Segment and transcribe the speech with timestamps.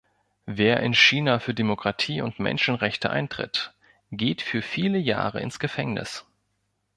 [0.47, 3.71] Wer in China für Demokratie und Menschenrechte eintritt,
[4.11, 6.25] geht für viele Jahre ins Gefängnis.